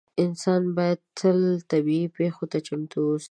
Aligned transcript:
انسانان 0.25 0.63
باید 0.77 0.99
تل 1.19 1.39
طبیعي 1.71 2.05
پېښو 2.17 2.43
ته 2.51 2.57
چمتو 2.67 2.97
اووسي. 3.03 3.19